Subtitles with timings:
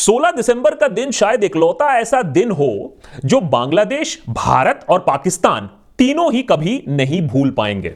[0.00, 6.32] 16 दिसंबर का दिन शायद इकलौता ऐसा दिन हो जो बांग्लादेश, भारत और पाकिस्तान तीनों
[6.32, 7.92] ही कभी नहीं भूल पाएँगे।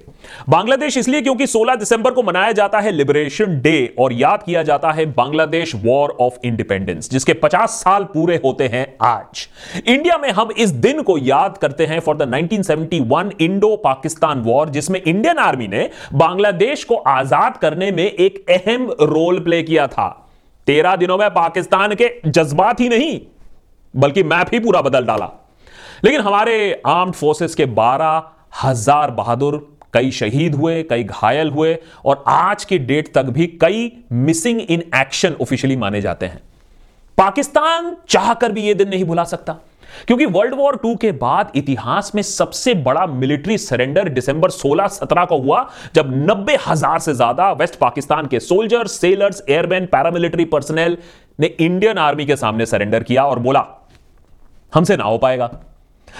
[0.48, 4.90] बांग्लादेश इसलिए क्योंकि 16 दिसंबर को मनाया जाता है लिबरेशन डे और याद किया जाता
[4.90, 9.46] है बांग्लादेश वॉर ऑफ़ इंडिपेंडेंस जिसके 50 साल पूरे होते हैं आज।
[9.86, 14.68] इंडिया में हम इस दिन को याद करते हैं for the 1971 Indo Pakistan war
[14.68, 20.23] जिसमें इंडियन आर्मी ने बांग्लादेश को आज़ाद करने में एक अहम रोल प्ले किया था।
[20.66, 23.20] तेरह दिनों में पाकिस्तान के जज्बात ही नहीं,
[23.94, 25.30] बल्कि मैप ही पूरा बदल डाला।
[26.04, 28.22] लेकिन हमारे आर्म्ड फोर्सेस के बारह
[28.62, 29.56] हज़ार बहादुर
[29.94, 34.82] कई शहीद हुए, कई घायल हुए, और आज की डेट तक भी कई मिसिंग इन
[34.94, 36.40] एक्शन ऑफिशियली माने जाते हैं।
[37.18, 39.56] पाकिस्तान चाहकर भी यह दिन नहीं भुला सकता।
[40.06, 45.38] क्योंकि वर्ल्ड वॉर टू के बाद इतिहास में सबसे बड़ा मिलिट्री सरेंडर दिसंबर 16-17 को
[45.38, 50.96] हुआ, जब नब्बे हज़ार से ज़्यादा वेस्ट पाकिस्तान के soldier sailors airman paramilitary personnel
[51.38, 53.64] ने इंडियन आर्मी के सामने सरेंडर किया और बोला,
[54.72, 55.46] हमसे ना हो पाएगा।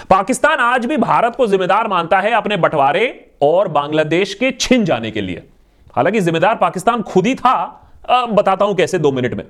[0.09, 3.05] पाकिस्तान आज भी भारत को जिम्मेदार मानता है अपने बंटवारे
[3.41, 5.43] और बांग्लादेश के छिन जाने के लिए।
[5.95, 7.55] हालाँकि जिम्मेदार पाकिस्तान खुद ही था
[8.09, 9.43] बताता हूँ कैसे दो मिनट में।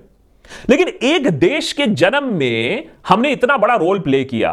[0.70, 4.52] लेकिन एक देश के जन्म में हमने इतना बड़ा रोल प्ले किया,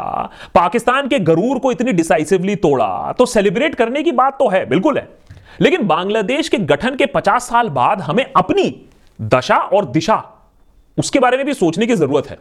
[0.55, 4.99] पाकिस्तान के गरूर को इतनी डिसाइसिवली तोड़ा तो सेलिब्रेट करने की बात तो है, बिल्कुल
[4.99, 5.09] है।
[5.61, 8.75] लेकिन बांग्लादेश के गठन के 50 साल बाद हमें अपनी
[9.21, 10.23] दशा और दिशा,
[10.99, 12.39] उसके बारे में भी सोचने की ज़रूरत है।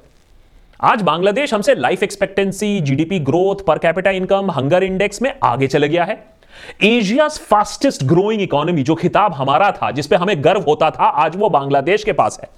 [0.84, 5.90] आज बांग्लादेश हमसे life expectancy GDP growth per capita income hunger index में आगे चले
[5.90, 6.24] गया है।
[6.84, 11.50] एशिया फास्टेस्ट ग्रोइंग इकोनॉमी जो खिताब हमारा था जिसपे हमें गर्व होता था, आज वो
[11.50, 12.50] बांग्लादेश के पास है।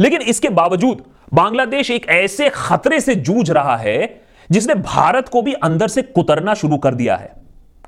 [0.00, 1.02] लेकिन इसके बावजूद
[1.34, 6.54] बांग्लादेश एक ऐसे खतरे से जूझ रहा है जिसने भारत को भी अंदर से कुतरना
[6.54, 7.32] शुरू कर दिया है।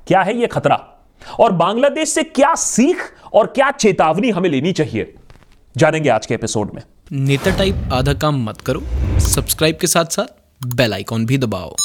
[0.07, 0.79] क्या है यह खतरा?
[1.39, 2.97] और बांग्लादेश से क्या सीख
[3.33, 5.13] और क्या चेतावनी हमें लेनी चाहिए?
[5.77, 6.81] जानेंगे आज के एपिसोड में।
[7.11, 8.81] नेता टाइप आधा काम मत करो
[9.19, 11.75] सब्सक्राइब के साथ साथ बेल आइकॉन भी दबाओ।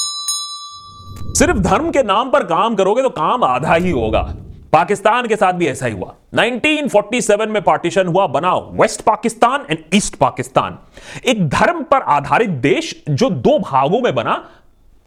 [1.34, 4.22] सिर्फ़ धर्म के नाम पर काम करोगे तो काम आधा ही होगा।
[4.72, 9.78] पाकिस्तान के साथ भी ऐसा ही हुआ। 1947 में पार्टीशन हुआ बना west Pakistan and
[9.94, 10.78] east Pakistan.
[11.26, 14.50] एक धर्म पर आधारित देश जो दो भागों में बना,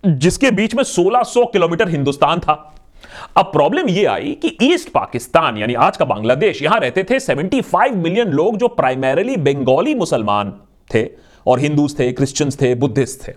[0.06, 2.74] जिसके बीच में 1600 किलोमीटर हिंदुस्तान था।
[3.38, 7.92] अब प्रॉब्लम यह आई कि ईस्ट पाकिस्तान, यानी आज का बांग्लादेश, यहाँ रहते थे 75
[7.92, 10.54] मिलियन लोग जो प्राइमरीली बंगाली मुसलमान
[10.94, 11.10] थे,
[11.48, 13.34] और हिंदूज थे क्रिश्चियंस थे बुद्धिस्ट थे।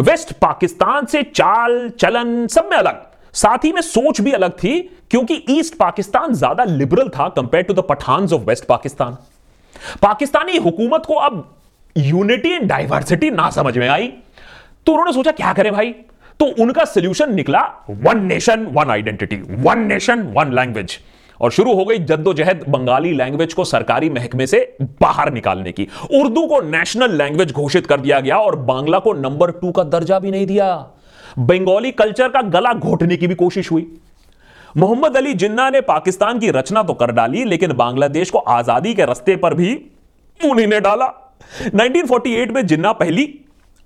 [0.00, 4.96] वेस्ट पाकिस्तान से चाल, चलन सब में अलग। साथ ही में सोच भी अलग थी
[5.10, 9.16] क्योंकि ईस्ट पाकिस्तान ज़्यादा लिबरल था compare to the Pathan of west Pakistan
[10.02, 11.44] Pakistani हुकूमत को अब
[11.96, 14.06] यूनिटी एंड डाइवर्सिटी ना समझ में आई।
[14.86, 15.92] तो उन्होंने सोचा, क्या करें भाई?
[16.40, 17.60] तो उनका सोल्यूशन निकला
[17.90, 20.98] one nation one identity one nation one language
[21.40, 24.58] और शुरू हो गई जद्दोजहद बंगाली लैंग्वेज को सरकारी महकमे से
[25.02, 29.50] बाहर निकालने की। उर्दू को नेशनल लैंग्वेज घोषित कर दिया गया और बांग्ला को नंबर
[29.52, 30.74] टू का दर्जा भी नहीं दिया।
[31.38, 33.86] बंगाली कल्चर का गला घोटने की भी कोशिश हुई।
[34.76, 39.04] मोहम्मद अली जिन्ना ने पाकिस्तान की रचना तो कर डाली, लेकिन बांग्लादेश को आज़ादी के
[39.04, 39.74] रस्ते पर भी
[40.40, 41.06] उन्हीं ने डाला।
[41.66, 43.28] 1948 में जिन्ना पहली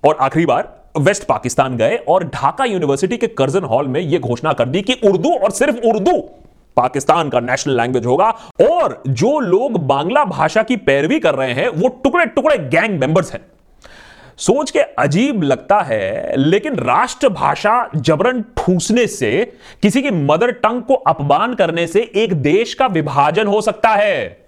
[0.02, 4.52] और आखिरी बार वेस्ट पाकिस्तान गए और ढाका यूनिवर्सिटी के कर्जन हॉल में यह घोषणा
[4.52, 6.18] कर दी कि उर्दू और सिर्फ़ उर्दू
[6.76, 8.28] पाकिस्तान का नेशनल लैंग्वेज होगा
[8.62, 13.32] और जो लोग बांग्ला भाषा की पैरवी कर रहे हैं, वो टुकड़े टुकड़े गैंग मेंबर्स
[13.32, 13.40] हैं।
[14.38, 19.52] सोच के अजीब लगता है, लेकिन राष्ट्रभाषा जबरन ठूसने से,
[19.82, 24.44] किसी की मदर टंग को अपमान करने से एक देश का विभाजन हो सकता है।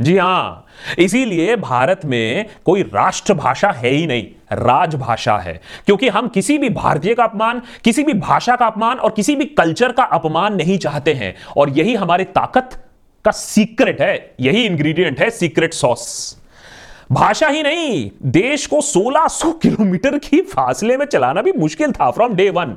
[0.00, 0.66] जी हाँ,
[0.98, 7.14] इसीलिए भारत में कोई राष्ट्रभाषा है ही नहीं, राजभाषा है। क्योंकि हम किसी भी भारतीय
[7.14, 11.12] का अपमान, किसी भी भाषा का अपमान और किसी भी कल्चर का अपमान नहीं चाहते
[11.14, 12.70] हैं। और यही हमारी ताकत
[13.24, 16.38] का सीक्रेट है, यही इंग्रेडिएंट है सीक्रेट सॉस।
[17.12, 22.34] भाषा ही नहीं, देश को 1600 किलोमीटर की फासले में चलाना भी मुश्किल था फ्रॉम
[22.34, 22.76] डे वन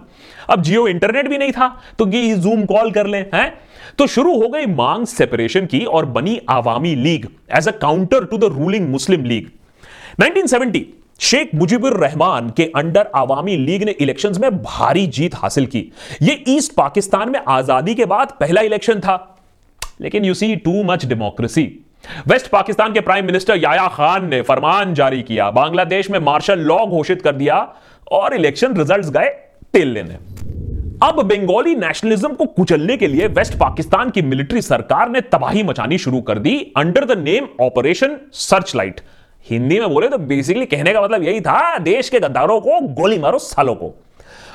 [0.50, 1.68] अब जियो इंटरनेट भी नहीं था
[2.00, 3.53] तो जूम कॉल कर ले, हैं?
[3.97, 8.38] तो शुरू हो गई मांग सेपरेशन की और बनी Awami League as a counter to
[8.38, 9.50] the ruling Muslim League
[10.22, 10.81] 1970
[11.19, 15.91] Sheikh Mujibur Rahman के अंडर आवामी लीग ने इलेक्शंस में भारी जीत हासिल की।
[16.22, 19.17] यह ईस्ट पाकिस्तान में आज़ादी के बाद पहला इलेक्शन था।
[20.02, 21.64] लेकिन you see too much democracy
[22.28, 26.85] west Pakistan के प्राइम मिनिस्टर याया खान ने फरमान जारी किया। बांग्लादेश में मार्शल लॉ
[26.85, 27.57] घोषित कर दिया
[28.11, 29.29] और इलेक्शन रिजल्ट्स गए
[29.73, 30.17] तेल लेने
[31.03, 35.97] अब बंगाली नेशनलिज्म को कुचलने के लिए वेस्ट पाकिस्तान की मिलिट्री सरकार ने तबाही मचानी
[35.97, 38.75] शुरू कर दी। Under the name operation search
[39.46, 43.17] Hindi में बोले तो बेसिकली कहने का मतलब यही था, देश के गद्दारों को गोली
[43.19, 43.93] मारो सालों को।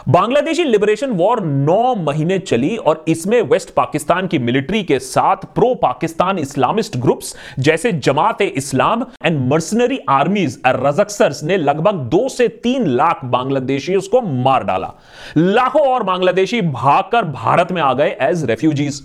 [0.08, 5.74] बांग्लादेशी लिबरेशन वॉर नौ महीने चली और इसमें वेस्ट पाकिस्तान की मिलिट्री के साथ प्रो
[5.74, 12.86] पाकिस्तान इस्लामिस्ट ग्रुप्स जैसे जमात इस्लाम एंड मर्सनरी आर्मीज रजक्सर्स ने लगभग दो से तीन
[12.86, 14.92] लाख बांग्लादेशियों को मार डाला।
[15.36, 19.02] लाखों और बांग्लादेशी भागकर भारत में आ गए एज रेफ्यूजीज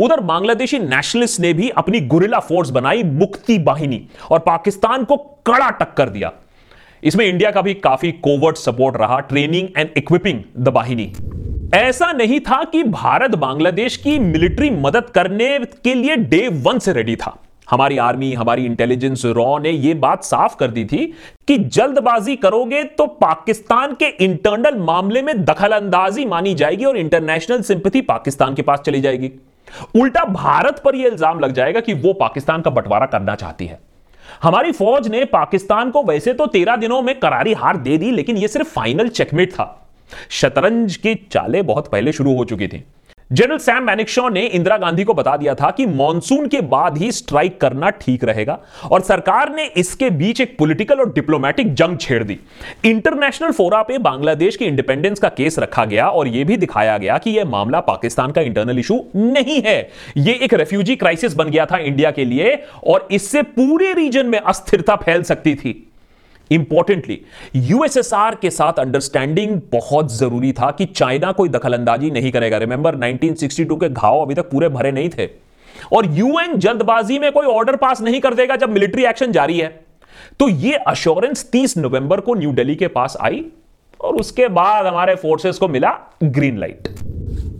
[0.00, 5.16] उधर बांग्लादेशी नेशनलिस्ट ने भी अपनी गुरिला फोर्स बनाई मुक्ति बाहिनी और पाकिस्तान को
[5.46, 6.32] कड़ा टक्कर दिया।
[7.06, 11.12] इसमें इंडिया का भी काफ़ी कोवर्ट सपोर्ट रहा training and equipping the Bahini
[11.74, 16.92] ऐसा नहीं था कि भारत बांग्लादेश की मिलिट्री मदद करने के लिए डे वन से
[16.92, 17.36] रेडी था।
[17.68, 21.06] हमारी आर्मी हमारी इंटेलिजेंस रॉ ने यह बात साफ़ कर दी थी
[21.48, 27.62] कि जल्दबाजी करोगे तो पाकिस्तान के इंटरनल मामले में दखल अंदाजी मानी जाएगी और इंटरनेशनल
[27.62, 29.30] सिंपथी पाकिस्तान के पास चली जाएगी।
[29.96, 33.78] उल्टा भारत पर यह इल्ज़ाम लग जाएगा कि वो पाकिस्तान का बंटवारा करना चाहती है।
[34.42, 38.36] हमारी फौज ने पाकिस्तान को वैसे तो तेरह दिनों में करारी हार दे दी, लेकिन
[38.36, 39.88] यह सिर्फ़ फाइनल चेकमेट था।
[40.30, 42.84] शतरंज की चाले बहुत पहले शुरू हो चुकी थी।
[43.30, 47.10] जनरल सैम मैनिकशॉ ने इंदिरा गांधी को बता दिया था कि मॉनसून के बाद ही
[47.12, 48.58] स्ट्राइक करना ठीक रहेगा
[48.90, 52.38] और सरकार ने इसके बीच एक पॉलिटिकल और डिप्लोमेटिक जंग छेड़ दी।
[52.84, 57.18] इंटरनेशनल फोरा पे बांग्लादेश की इंडिपेंडेंस का केस रखा गया और यह भी दिखाया गया
[57.18, 59.78] कि यह मामला पाकिस्तान का इंटरनल इशू नहीं है।
[60.16, 64.38] यह एक रेफ्यूजी क्राइसिस बन गया था इंडिया के लिए और इससे पूरे रीजन में
[64.38, 65.82] अस्थिरता फैल सकती थी।
[66.50, 67.20] इंपॉर्टेंटली
[67.56, 73.80] यूएसएसआर के साथ अंडरस्टैंडिंग बहुत ज़रूरी था कि चाइना कोई दखलंदाजी नहीं करेगा। रिमेंबर 1962
[73.80, 75.28] के घाव अभी तक पूरे भरे नहीं थे।
[75.92, 79.68] और यूएन जल्दबाजी में कोई ऑर्डर पास नहीं कर देगा जब मिलिट्री एक्शन जारी है।
[80.40, 83.44] तो यह अश्योरेंस 30 नवंबर को न्यू दिल्ली के पास आई
[84.00, 85.90] और उसके बाद हमारे फोर्सेस को मिला
[86.24, 86.88] ग्रीन लाइट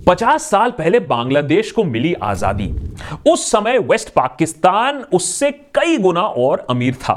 [0.07, 2.69] पचास साल पहले बांग्लादेश को मिली आज़ादी।
[3.29, 7.15] उस समय वेस्ट पाकिस्तान उससे कई गुना और अमीर था।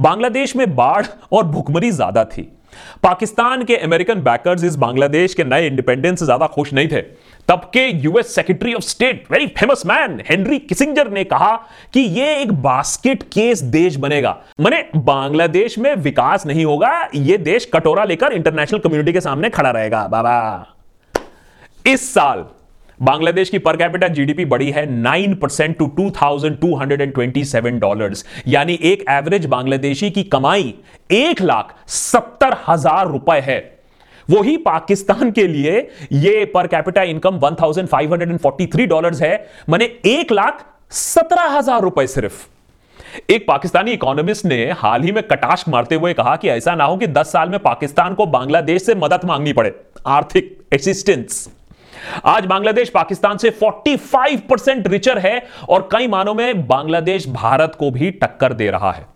[0.00, 2.52] बांग्लादेश में बाढ़ और भुखमरी ज़्यादा थी।
[3.02, 7.00] पाकिस्तान के अमेरिकन बैकर्स इस बांग्लादेश के नए इंडिपेंडेंस से ज़्यादा खुश नहीं थे।
[7.48, 11.54] तब के US secretary of state very famous man Henry Kissinger ने कहा
[11.94, 17.70] कि यह एक बास्केट केस देश बनेगा। मैंने बांग्लादेश में विकास नहीं होगा यह देश
[17.74, 20.66] कटोरा लेकर इंटरनेशनल कम्युनिटी के सामने खड़ा रहेगा। बाबा।
[21.86, 22.44] इस साल
[23.00, 27.78] बांग्लादेश की पर कैपिटल जीडीपी बढ़ी है 9 percent to two thousand two hundred 2,227
[27.80, 30.74] dollars यानी एक एवरेज बांग्लादेशी की कमाई
[31.12, 33.58] एक लाख सत्तर हज़ार रुपए है।
[34.28, 35.78] वही पाकिस्तान के लिए
[36.14, 39.34] ये पर कैपिटल इनकम 1,543 डॉलर्स है
[39.68, 42.46] मैंने एक लाख सत्रह हज़ार रुपए सिर्फ़।
[43.30, 46.96] एक पाकिस्तानी इकोनॉमिस्ट ने हाल ही में कटाश मारते हुए कहा कि ऐसा ना हो
[46.96, 49.74] कि 10 साल में पाकिस्तान को बांग्लादेश से मदद मांगनी पड़े।
[50.08, 51.48] आर्थिक असिस्टेंस
[52.26, 57.90] आज बांग्लादेश पाकिस्तान से 45 परसेंट रिचर है और कई मानों में बांग्लादेश भारत को
[57.90, 59.06] भी टक्कर दे रहा है।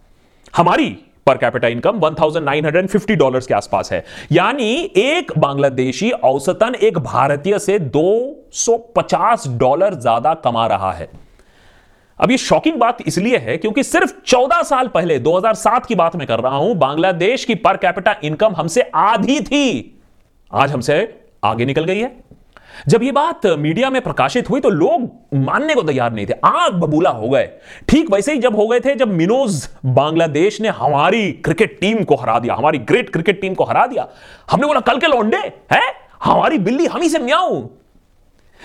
[0.54, 0.88] हमारी
[1.26, 7.78] पर कैपिटा इनकम 1950 डॉलर्स के आसपास है। यानी एक बांग्लादेशी औसतन एक भारतीय से
[7.78, 11.08] 250 डॉलर ज़्यादा कमा रहा है।
[12.20, 16.26] अब ये शॉकिंग बात इसलिए है क्योंकि सिर्फ़ 14 साल पहले 2007 की बात मैं
[16.26, 19.96] कर रहा हूँ, बांग्लादेश की पर कैपिटा इनकम हमसे आधी थी।
[20.50, 20.98] आज हमसे
[21.44, 22.12] आगे निकल गई है।
[22.88, 26.72] जब ये बात मीडिया में प्रकाशित हुई तो लोग मानने को तैयार नहीं थे। आग
[26.72, 27.48] बबूला हो गए।
[27.88, 32.14] ठीक वैसे ही जब हो गए थे, जब मिनोज बांग्लादेश ने हमारी क्रिकेट टीम को
[32.14, 34.08] हरा दिया, हमारी ग्रेट क्रिकेट टीम को हरा दिया,
[34.50, 35.36] हमने बोला, कल के लौंडे,
[35.72, 35.82] है?
[36.24, 37.62] हमारी बिल्ली, हम ही से म्याऊ।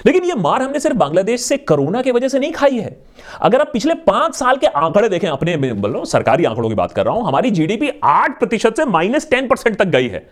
[0.05, 2.95] लेकिन ये मार हमने सिर्फ़ बांग्लादेश से कोरोना की वजह से नहीं खाई है।
[3.41, 7.05] अगर आप पिछले पाँच साल के आंकड़े देखें अपने हूँ सरकारी आंकड़ों की बात कर
[7.05, 10.25] रहा हूँ, हमारी जीडीपी आठ प्रतिशत से माइनस टेन परसेंट तक गई है।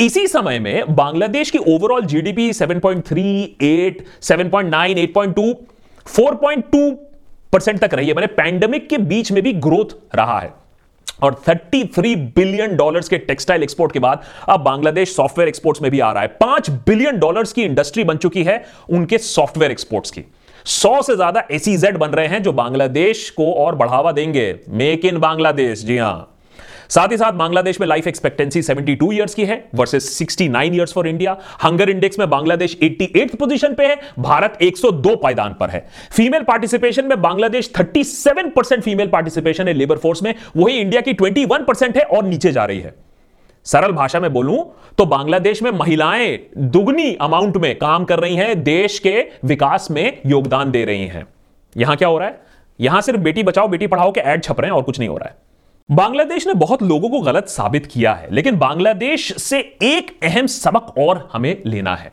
[0.00, 5.14] इसी समय में बांग्लादेश की overall GDP seven point three eight seven point nine eight
[5.14, 5.52] point two
[6.06, 6.90] four point two
[7.52, 10.52] percent तक रही है। मैंने पैंडमिक के बीच में भी ग्रोथ रहा है।
[11.22, 16.00] और 33 बिलियन डॉलर्स के टेक्सटाइल एक्सपोर्ट के बाद अब बांग्लादेश सॉफ्टवेयर एक्सपोर्ट्स में भी
[16.00, 20.24] आ रहा है। पाँच बिलियन डॉलर्स की इंडस्ट्री बन चुकी है उनके सॉफ्टवेयर एक्सपोर्ट्स की।
[20.66, 25.18] सौ से ज़्यादा एसीजेड बन रहे हैं जो बांग्लादेश को और बढ़ावा देंगे। मेक इन
[25.18, 26.28] बांग्लादेश, जी हाँ।
[26.92, 31.06] साथ ही साथ बांग्लादेश में लाइफ एक्सपेक्टेंसी 72 ईयर्स की है versus 69 years for
[31.08, 36.42] India hunger index में बांग्लादेश 88 पोजीशन पे है, भारत 102 पायदान पर है। फीमेल
[36.42, 41.64] पार्टिसिपेशन में बांग्लादेश 37 परसेंट फीमेल पार्टिसिपेशन है लेबर फोर्स में, वही इंडिया की 21
[41.64, 42.94] परसेंट है और नीचे जा रही है।
[43.66, 44.58] सरल भाषा में बोलूँ
[44.98, 50.20] तो बांग्लादेश में महिलाएँ दुगनी अमाउंट में काम कर रही हैं, देश के विकास में
[50.26, 51.26] योगदान दे रही हैं।
[51.76, 52.40] यहाँ क्या हो रहा है?
[52.80, 55.16] यहाँ सिर्फ़ बेटी बचाओ, बेटी पढ़ाओ के ऐड छप रहे हैं और कुछ नहीं हो
[55.16, 55.50] रहा है।
[55.92, 60.98] बांग्लादेश ने बहुत लोगों को गलत साबित किया है, लेकिन बांग्लादेश से एक अहम सबक
[60.98, 62.12] और हमें लेना है।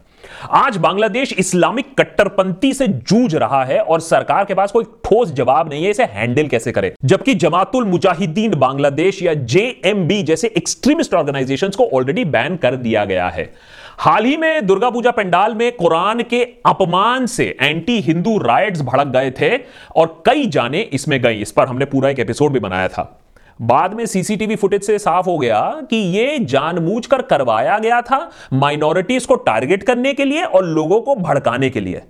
[0.51, 5.69] आज बांग्लादेश इस्लामिक कट्टरपंथी से जूझ रहा है और सरकार के पास कोई ठोस जवाब
[5.69, 6.93] नहीं है, इसे हैंडल कैसे करे?
[7.05, 13.29] जबकि जमातुल मुजाहिदीन बांग्लादेश या जेएमबी जैसे एक्सट्रीमिस्ट ऑर्गेनाइजेशंस को ऑलरेडी बैन कर दिया गया
[13.29, 13.49] है।
[13.97, 19.07] हाल ही में दुर्गा पूजा पंडाल में कुरान के अपमान से एंटी हिंदू राइट्स भड़क
[19.07, 19.55] गए थे
[19.95, 23.15] और कई जाने इसमें गई। इस पर हमने पूरा एक एपिसोड भी बनाया था।
[23.61, 29.25] बाद में सीसीटीवी फुटेज से साफ़ हो गया कि यह जानबूझकर करवाया गया था माइनॉरिटीज
[29.25, 32.01] को टारगेट करने के लिए और लोगों को भड़काने के लिए।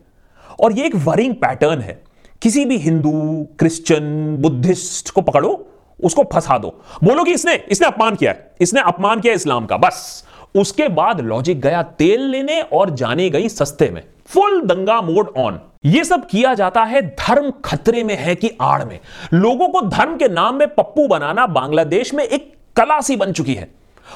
[0.60, 2.04] और यह एक वरिंग पैटर्न है।
[2.42, 5.68] किसी भी हिंदू, क्रिश्चियन, बुद्धिस्ट को पकड़ो,
[6.04, 9.78] उसको फंसा दो। बोलो कि इसने इसने अपमान किया है। इसने अपमान किया इस्लाम का,
[9.78, 10.26] बस।
[10.56, 15.60] उसके बाद लॉजिक गया तेल लेने और जाने गई सस्ते में। फुल दंगा मोड ऑन
[15.86, 19.00] यह सब किया जाता है धर्म खतरे में है कि आड़ में।
[19.34, 23.54] लोगों को धर्म के नाम में पप्पू बनाना बांग्लादेश में एक कला सी बन चुकी
[23.54, 23.68] है।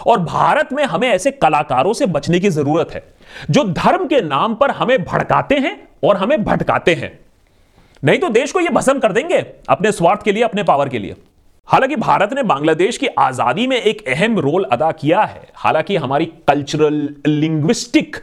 [0.07, 3.03] और भारत में हमें ऐसे कलाकारों से बचने की ज़रूरत है,
[3.51, 7.19] जो धर्म के नाम पर हमें भड़काते हैं और हमें भटकाते हैं।
[8.03, 9.37] नहीं तो देश को यह भसम कर देंगे
[9.69, 11.15] अपने स्वार्थ के लिए, अपने पावर के लिए।
[11.67, 16.25] हालाँकि भारत ने बांग्लादेश की आज़ादी में एक अहम रोल अदा किया है। हालाँकि हमारी
[16.47, 18.17] कल्चरल लिंग्विस्टिक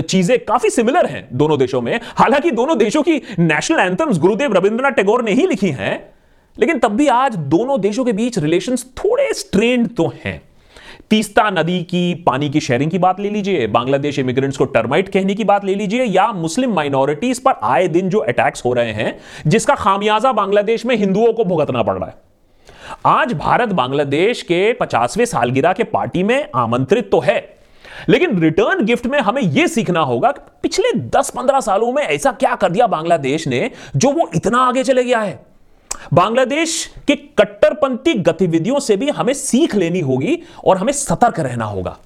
[0.00, 4.92] चीज़ें काफ़ी सिमिलर हैं दोनों देशों में। हालाँकि दोनों देशों की नेशनल एंथम्स गुरुदेव रविंद्रनाथ
[4.92, 6.12] टैगोर ने ही लिखी हैं,
[6.56, 10.40] लेकिन तब भी आज दोनों देशों के बीच रिलेशन थोड़े स्ट्रेंड तो हैं।
[11.10, 15.34] तीस्ता नदी की पानी की शेयरिंग की बात ले लीजिए, बांग्लादेश इमिग्रेंट्स को टर्माइट कहने
[15.34, 19.18] की बात ले लीजिए, या मुस्लिम माइनॉरिटीज पर आए दिन जो अटैक्स हो रहे हैं,
[19.46, 22.14] जिसका खामियाजा बांग्लादेश में हिंदुओं को भुगतना पड़ रहा है।
[23.06, 27.38] आज भारत बांग्लादेश के पचासवें सालगिरह के पार्टी में आमंत्रित तो है,
[28.08, 32.54] लेकिन रिटर्न गिफ्ट में हमें यह सीखना होगा कि पिछले 10-15 सालों में ऐसा क्या
[32.54, 35.38] कर दिया बांग्लादेश ने जो वो इतना आगे चले गया है।
[36.14, 41.96] बांग्लादेश के कट्टरपंथी गतिविधियों से भी हमें सीख लेनी होगी और हमें सतर्क रहना होगा।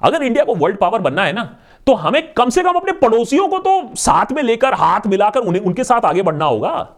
[0.00, 1.44] अगर इंडिया को वर्ल्ड पावर बनना है ना
[1.86, 5.62] तो हमें कम से कम अपने पड़ोसियों को तो साथ में लेकर, हाथ मिलाकर उन्हें,
[5.62, 6.88] उनके साथ आगे बढ़ना होगा।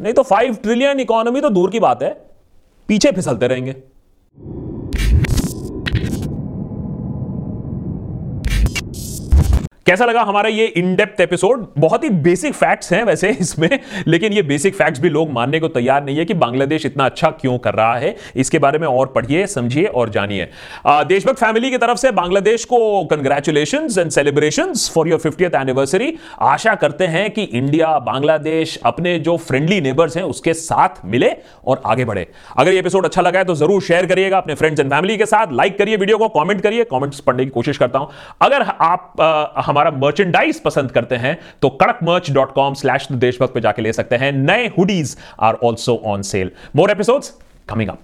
[0.00, 2.10] नहीं तो फाइव ट्रिलियन इकोनॉमी तो दूर की बात है।
[2.88, 3.74] पीछे फिसलते रहेंगे।
[9.86, 13.68] कैसा लगा हमारा ये इन डेप्थ एपिसोड बहुत ही बेसिक फैक्ट्स हैं वैसे इसमें
[14.06, 17.30] लेकिन ये बेसिक फैक्ट्स भी लोग मानने को तैयार नहीं है कि बांग्लादेश इतना अच्छा
[17.30, 20.48] क्यों कर रहा है। इसके बारे में और पढ़िए समझिए और जानिए।
[20.86, 26.12] देशभक्त फैमिली की तरफ़ से बांग्लादेश को congratulation and celebration for your fiftieth anniversary
[26.42, 31.30] आशा करते हैं कि इंडिया बांग्लादेश अपने जो फ्रेंडली नेबर्स हैं उसके साथ मिले
[31.66, 32.26] और आगे बढ़े।
[32.56, 35.26] अगर ये एपिसोड अच्छा लगा है तो ज़रूर शेयर करिएगा अपने फ्रेंड्स एंड फैमिली के
[35.26, 38.10] साथ। लाइक करिए वीडियो को कॉमेंट करिए। कॉमेंट्स पढ़ने की कोशिश करता हूँ।
[38.42, 43.54] अगर आप आ, हमारा मर्चेंडाइज पसंद करते हैं तो कड़क मर्च डॉट कॉम स्लैश देशभक्त
[43.54, 47.22] पर जाके ले सकते हैं। नए hoodies are also on sale more episode
[47.68, 48.02] coming up